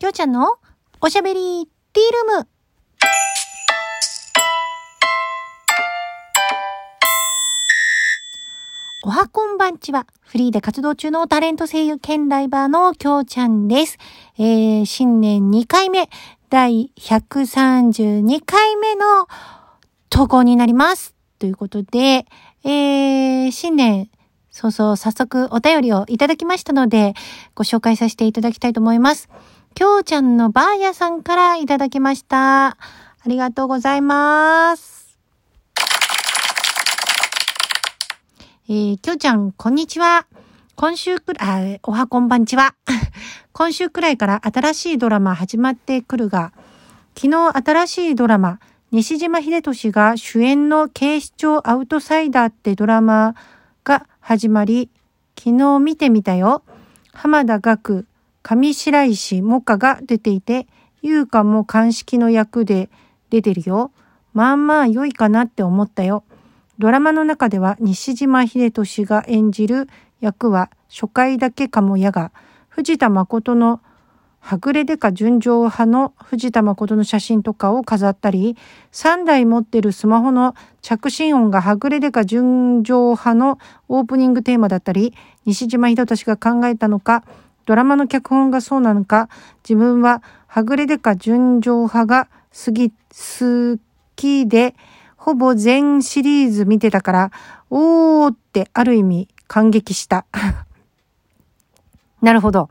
[0.00, 0.46] きょうちゃんの
[1.00, 2.48] おしゃべりティールーム。
[9.02, 13.98] おはこんばんちは、フリーで活動中のタレント声優兼ライバーのきょうちゃんです。
[14.38, 16.08] えー、新年2回目、
[16.48, 19.26] 第132回目の
[20.10, 21.16] 投稿になります。
[21.40, 22.24] ということで、
[22.62, 24.08] えー、新年
[24.52, 27.14] そうそう、早速お便りをいただきましたので、
[27.54, 29.28] ご紹介させていただきたいと思います。
[29.78, 32.66] きょうちゃんのばあやさんからいただきました。
[32.66, 32.76] あ
[33.26, 35.16] りがとうございます。
[38.68, 40.26] えー、きょうちゃん、こんにちは。
[40.74, 42.74] 今週くらい、あ、おはこんばんちは。
[43.54, 46.52] 今週くらいから新しいドラマ始まってくるが、
[47.16, 48.58] 昨日新しいドラマ、
[48.90, 53.36] 西島秀俊が主演の警視庁アウトサイダーってドラマ
[53.84, 54.90] が始まり、
[55.38, 56.64] 昨日見てみたよ。
[57.12, 58.07] 浜田学、
[58.50, 60.66] 上白石萌歌が出ていて、
[61.02, 62.88] 優香も鑑識の役で
[63.28, 63.90] 出てるよ。
[64.32, 66.24] まあまあ良いかなって思ったよ。
[66.78, 69.86] ドラマの中では西島秀俊が演じる
[70.20, 72.32] 役は初回だけかもやが、
[72.70, 73.82] 藤田誠の
[74.40, 78.56] はぐれでか純情派の藤田誠の写真とかを飾ったり、
[78.92, 85.12] 3台持ってるスマホの着信音がはぐれでか純情派のオープニングテーマだったり、
[85.44, 87.24] 西島秀俊が考えたのか、
[87.68, 89.28] ドラマの脚本がそうなのか、
[89.62, 93.78] 自分ははぐれでか純情派が好き、好
[94.16, 94.74] きで、
[95.18, 97.30] ほぼ全シリーズ見てたから、
[97.68, 100.24] おーってある意味感激した。
[102.22, 102.70] なるほど。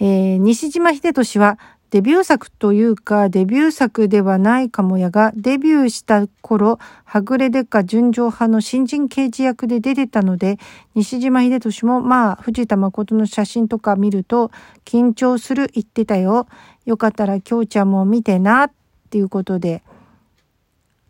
[0.00, 1.58] えー、西島秀俊は
[1.90, 10.58] デビュー作というかデビュー作ではないかもやがデビューした頃はぐれでか純情派の新人刑事役で出てたので
[10.94, 14.50] 西島秀俊もまあ藤田誠の写真とか見ると
[14.84, 16.46] 緊張する言ってたよ。
[16.84, 18.72] よかったら京ちゃんも見てなっ
[19.10, 19.82] ていうことで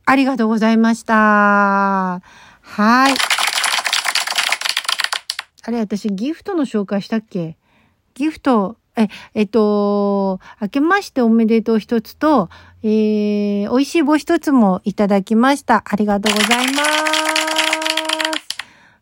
[0.04, 1.14] ありがとうございました。
[1.14, 2.20] は
[3.10, 3.14] い。
[5.64, 7.56] あれ私ギフトの紹介したっけ？
[8.14, 12.50] ギフト、え、えっと、明けましておめでとう一つと、
[12.82, 15.84] えー、美味しい棒一つもいただきました。
[15.86, 16.88] ありがとうございます。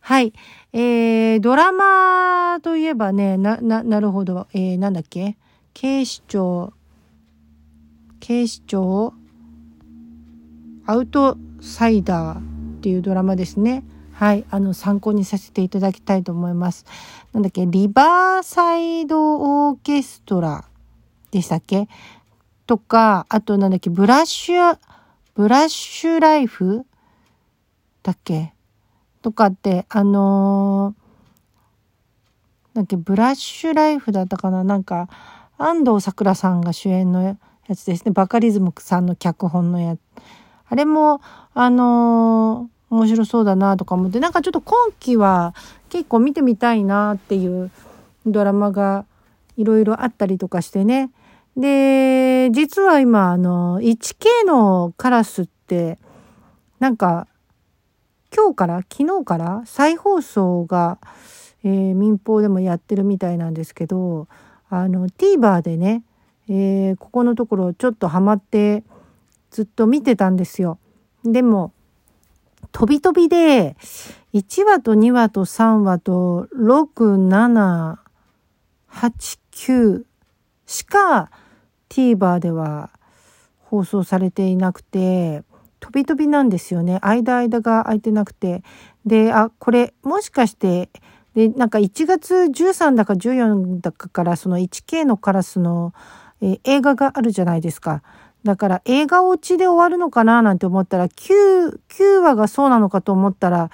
[0.01, 0.33] はい。
[0.73, 4.47] えー、ドラマといえばね、な、な、なるほど。
[4.53, 5.37] えー、なんだっけ？
[5.73, 6.73] 警視庁、
[8.21, 9.15] 警視庁、
[10.87, 12.43] アウトサイダーっ
[12.81, 13.85] ていうドラマですね。
[14.19, 16.87] はい、あの、参考にさせていただきたいと思います。
[17.35, 20.65] なんだっけ、リバーサイドオーケストラ
[21.31, 21.87] でしたっけ？
[22.67, 24.79] とか、あとなんだっけ、ブラッシュ、
[25.35, 26.87] ブラッシュライフ
[28.03, 28.55] だっけ？
[29.21, 34.65] とかって、あのー、だっけ、ブラッシュライフだったかな？
[34.65, 35.11] なんか、
[35.59, 37.37] 安藤サクラさんが主演のや
[37.77, 38.13] つですね。
[38.13, 40.01] バカリズムさんの脚本のやつ。
[40.71, 41.21] あれも、
[41.53, 45.55] あのー面白そうだなとか思ってなんかちょっと今期は
[45.91, 47.71] 結構見てみたいなっていう
[48.25, 49.05] ドラマが
[49.57, 51.11] いろいろあったりとかしてね
[51.57, 55.99] で実は今あの 1K のカラスって
[56.79, 57.27] なんか
[58.35, 60.99] 今日から昨日から再放送が、
[61.65, 64.29] えー、民放でもやってるみたいなんですけど
[64.69, 66.03] あの TVer でね、
[66.49, 68.83] えー、ここのところちょっとハマって
[69.51, 70.79] ずっと見てたんですよ。
[71.25, 71.73] でも
[72.73, 73.77] 飛び飛びで、
[74.35, 77.97] 1話と2話と3話と6、7、
[78.91, 80.03] 8、9
[80.67, 81.31] しか
[81.89, 82.91] TVer では
[83.59, 85.43] 放送されていなくて、
[85.81, 86.99] 飛び飛びなんですよね。
[87.03, 88.63] 間間が空いてなくて。
[89.05, 90.91] で、あ、これもしかして、
[91.35, 95.93] で、なんか1月13だか14だかからその 1K のカラスの、
[96.41, 98.03] えー、映画があるじゃないですか。
[98.47, 103.71] だから映画落ちで終わるのかななんて思ったら9、9話がそうなのかと思ったら、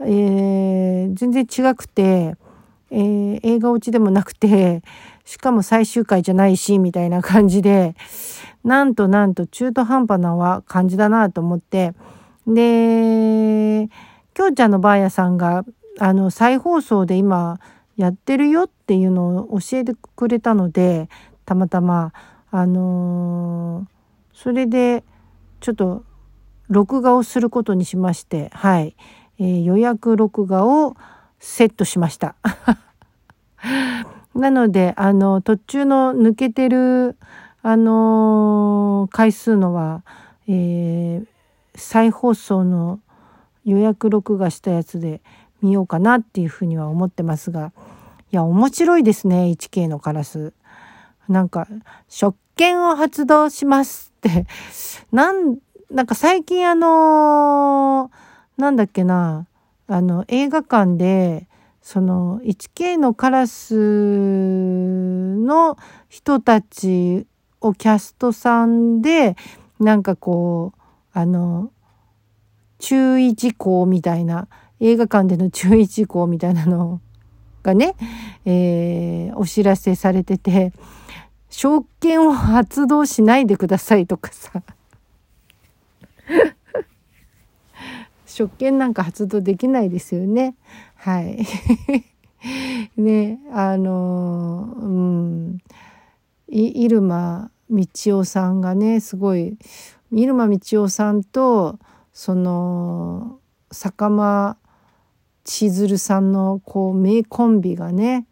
[0.00, 2.36] えー、全然違くて、
[2.90, 4.82] えー、映画落ちでもなくて、
[5.24, 7.94] しかも最終回じゃないし、みたいな感じで、
[8.64, 11.92] なんとなんと中途半端な感じだなと思って、
[12.46, 13.88] で、
[14.32, 15.64] きょうちゃんのばあやさんが、
[15.98, 17.60] あの、再放送で今
[17.96, 21.10] やってるよっていうのを教えてくれたので、
[21.44, 22.14] たまたま、
[22.50, 23.97] あのー
[24.40, 25.02] それで
[25.58, 26.04] ちょっと
[26.68, 28.94] 録画をすることにしましてはい、
[29.40, 30.94] えー、予約録画を
[31.40, 32.36] セットしました
[34.36, 37.16] なのであの途中の抜けてる
[37.62, 40.04] あのー、回数のは、
[40.46, 41.26] えー、
[41.74, 43.00] 再放送の
[43.64, 45.20] 予約録画したやつで
[45.62, 47.72] 見ようかなっていうふうには思ってますが
[48.30, 50.52] いや面白いですね 1K のカラス。
[51.28, 51.68] なんか、
[52.08, 54.46] 食券を発動しますって、
[55.12, 55.56] なん、
[55.90, 59.46] なんか最近あのー、なんだっけな、
[59.86, 61.46] あの、映画館で、
[61.80, 65.78] その 1K のカラスの
[66.10, 67.26] 人たち
[67.62, 69.36] をキャストさんで
[69.80, 70.80] なんかこう
[71.14, 71.70] あの
[72.78, 74.48] 注意事項みたいな
[74.80, 77.00] 映画館での注意事項みたいなの
[77.62, 77.94] がね、
[78.44, 80.74] えー、お知らせされてて。
[81.50, 84.62] 証券を発動しないでくださいとかさ
[88.26, 90.54] 食券なんか発動できないですよね。
[90.94, 91.44] はい。
[92.96, 95.58] ね、あの、うん、
[96.48, 97.86] 入間道
[98.18, 99.58] 夫さんがね、すごい、
[100.12, 101.80] 入間道夫さんと、
[102.12, 103.40] その、
[103.72, 104.56] 坂間
[105.48, 108.26] 千鶴さんのこう名コンビがね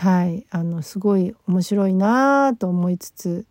[0.00, 3.46] はいあのすごい面白いなと思いつつ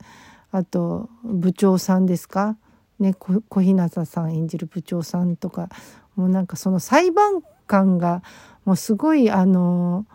[0.51, 2.57] あと部長さんですか？
[2.97, 5.69] ね小日向さん演じる部長さんとか
[6.15, 8.23] もうなんかその裁判官が
[8.65, 10.07] もうすごいあの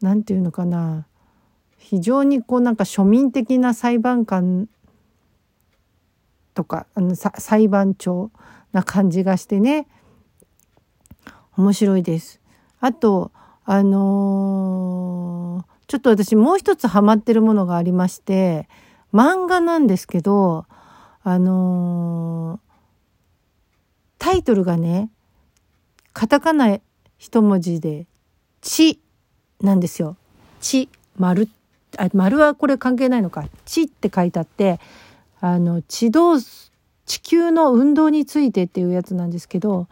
[0.00, 1.06] 何て言うのかな
[1.76, 4.70] 非常にこうなんか庶民的な裁判官
[6.54, 8.30] とかあの裁判長
[8.72, 9.86] な感じがしてね
[11.58, 12.40] 面白いです。
[12.80, 13.30] あと
[13.66, 18.66] あのー、ちょっと私もう一つハマってるものがありまして
[19.12, 20.64] 漫画なんですけど
[21.22, 22.60] あのー、
[24.18, 25.10] タイトルがね
[26.14, 26.78] カタカナ
[27.18, 28.06] 一文字で
[28.62, 29.00] 「ち」
[29.60, 30.16] なんですよ。
[30.62, 31.46] ち丸
[31.98, 34.80] あ丸はこれ関係ないのか「ち」って書いてあって
[35.42, 39.88] あの地動地球の運動についてっていうやつなんですけど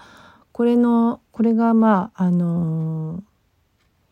[0.53, 3.23] これのこれがまああのー、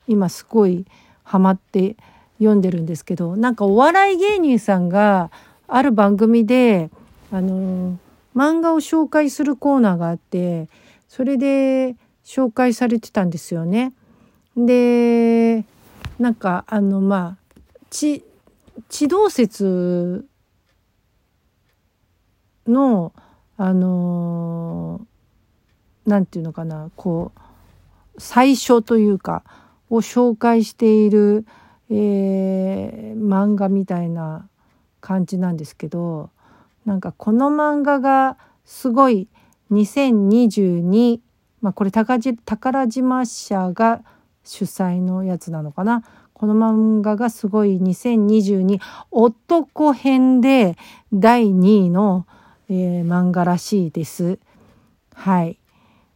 [0.06, 0.84] 今すごい
[1.28, 1.96] ハマって
[2.38, 5.30] 読んでるんですけどなんかお笑い芸人さんが
[5.66, 6.90] ある番組で
[7.30, 7.96] あのー、
[8.34, 10.68] 漫画を紹介するコーナーがあって
[11.06, 13.92] それで紹介されてたんですよね。
[14.56, 15.64] で
[16.18, 17.60] なんかあのまあ
[17.90, 18.24] 地
[18.88, 20.26] 地動説
[22.66, 23.12] の
[23.56, 25.06] あの
[26.06, 27.40] 何て言うのかなこう
[28.20, 29.44] 最初というか
[29.90, 31.46] を紹介している、
[31.90, 34.48] えー、漫画みたいな
[35.00, 36.30] 感じなんですけど
[36.84, 39.28] なんかこの漫画がすごい
[39.70, 41.20] 2022
[41.60, 42.18] まあこれ宝
[42.88, 44.02] 島社が
[44.44, 46.02] 主催のやつなのかな？
[46.38, 48.78] この漫画がすごい2022
[49.10, 50.76] 男編で
[51.12, 52.26] 第2位の、
[52.68, 54.38] えー、漫画らしいです。
[55.14, 55.57] はい。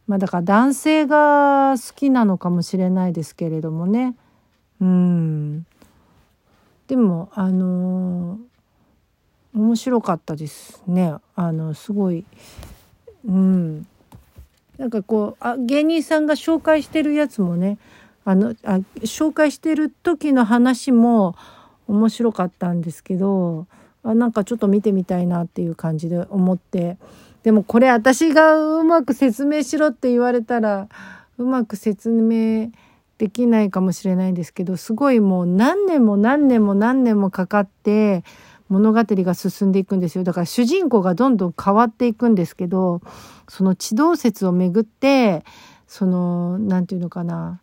[0.07, 4.15] まあだから男性が好きなのかもしれないですけれどもね。
[4.81, 5.65] うん。
[6.87, 11.15] でもあのー、面白かったですね。
[11.35, 12.25] あのすごい。
[13.25, 13.87] うん。
[14.77, 17.77] なんかこうあ芸人さんが紹介してるやつもね
[18.25, 21.35] あのあ紹介してる時の話も
[21.87, 23.67] 面白かったんですけど
[24.03, 26.97] あなんかちょっと見てみたいなっていう感じで思って。
[27.43, 30.87] でもこれ私がうまく説明しろって言われたら
[31.37, 32.71] うまく説明
[33.17, 38.23] できないかもしれないんですけどすごいもう何年も何年も何年もかかって
[38.69, 40.23] 物語が進んでいくんですよ。
[40.23, 43.01] だから主人公がどんどん変わっていくんですけど
[43.47, 45.43] その地動説をめぐって
[45.85, 47.59] その何て言うのかな。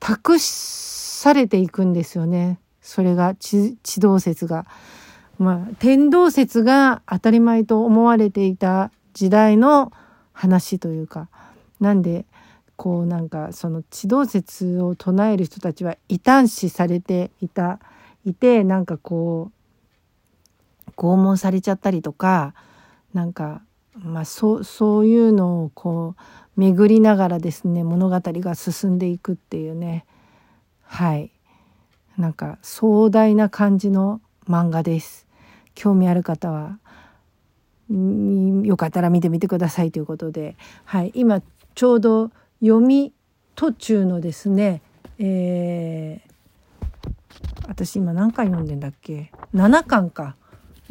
[0.00, 2.58] 託されていくんですよね。
[2.80, 4.66] それが地動説が。
[5.38, 9.92] まあ、天動説が当たり前と思われていた時代の
[10.32, 11.28] 話というか
[11.80, 12.24] なんで
[12.76, 17.78] こうなんかその地動説を唱える人たちは異端視されていた
[18.24, 19.50] いてなんかこ
[20.86, 22.54] う拷問されちゃったりとか
[23.14, 23.62] なんか
[23.94, 30.04] まあそうそういうのをこう巡りながらですね物語が進んでいくっていうね。
[30.82, 31.30] はい。
[32.18, 35.26] なんか壮大な感じの漫画です。
[35.74, 36.78] 興味ある方は
[37.90, 41.42] よかったら見てみてくださいということで、はい、今
[41.74, 42.30] ちょうど
[42.60, 43.12] 読み
[43.54, 44.82] 途中のですね、
[45.18, 46.32] えー、
[47.68, 50.36] 私今何回読んでんだっけ？7巻か。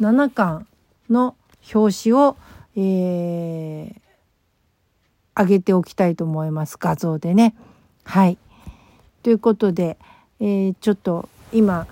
[0.00, 0.66] 7巻
[1.10, 1.36] の
[1.72, 2.36] 表紙を、
[2.76, 3.94] えー、
[5.40, 6.76] 上げておきたいと思います。
[6.78, 7.54] 画像でね。
[8.04, 8.38] はい。
[9.22, 9.96] ということで、
[10.40, 11.86] えー、ちょっと今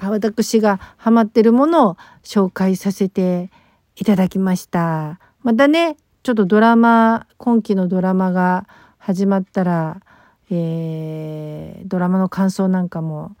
[0.00, 3.50] 私がハマってるものを紹介させて
[3.96, 5.18] いただきました。
[5.42, 8.66] またね、ちょっとドラマ、今期のドラマが
[8.98, 10.00] 始まったら、
[10.50, 13.36] えー、ドラマの感想なんかも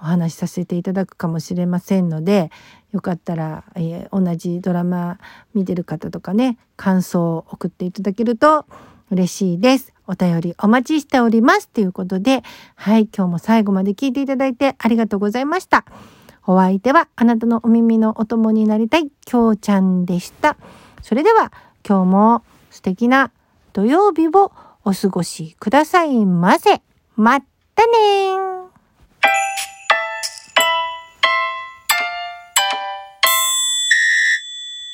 [0.00, 2.50] お話しさせていただくかもしれませんので、
[2.92, 5.18] よかったら、えー、同じドラマ
[5.54, 8.66] 見てる方とかね、感想を送っていただけると
[9.10, 9.92] 嬉しいです。
[10.06, 11.68] お便りお待ちしております。
[11.68, 12.42] ということで、
[12.74, 15.84] はい、今日も最後まで聞いていただいてありがとうございました。
[16.46, 20.56] お相手はあなたのお耳のお供になりたい、きょうちゃんでした。
[21.02, 21.52] それでは、
[21.86, 23.30] 今日も素敵な
[23.72, 24.52] 土曜日を
[24.84, 26.82] お過ごしくださいませ。
[27.16, 28.59] まったね